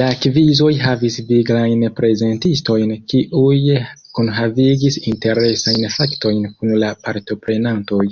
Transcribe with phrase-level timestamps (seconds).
[0.00, 3.58] La kvizoj havis viglajn prezentistojn kiuj
[4.20, 8.04] kunhavigis interesajn faktojn kun la partoprenantoj.